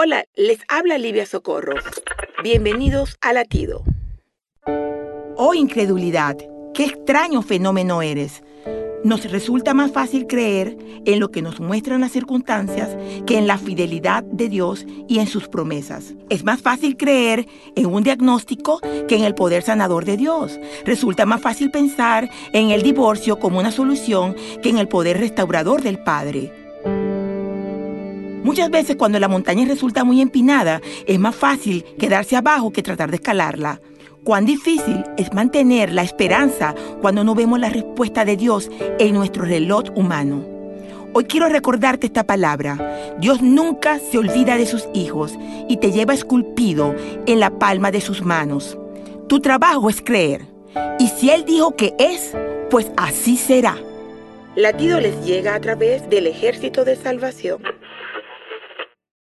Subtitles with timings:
[0.00, 1.74] Hola, les habla Livia Socorro.
[2.44, 3.82] Bienvenidos a Latido.
[5.36, 6.36] Oh incredulidad,
[6.72, 8.44] qué extraño fenómeno eres.
[9.02, 13.58] Nos resulta más fácil creer en lo que nos muestran las circunstancias que en la
[13.58, 16.14] fidelidad de Dios y en sus promesas.
[16.30, 18.78] Es más fácil creer en un diagnóstico
[19.08, 20.60] que en el poder sanador de Dios.
[20.84, 25.82] Resulta más fácil pensar en el divorcio como una solución que en el poder restaurador
[25.82, 26.67] del Padre.
[28.44, 33.10] Muchas veces cuando la montaña resulta muy empinada, es más fácil quedarse abajo que tratar
[33.10, 33.80] de escalarla.
[34.24, 39.44] Cuán difícil es mantener la esperanza cuando no vemos la respuesta de Dios en nuestro
[39.44, 40.44] reloj humano.
[41.14, 43.16] Hoy quiero recordarte esta palabra.
[43.18, 45.34] Dios nunca se olvida de sus hijos
[45.68, 46.94] y te lleva esculpido
[47.26, 48.78] en la palma de sus manos.
[49.28, 50.46] Tu trabajo es creer.
[50.98, 52.36] Y si Él dijo que es,
[52.70, 53.76] pues así será.
[54.54, 57.62] Latido les llega a través del ejército de salvación.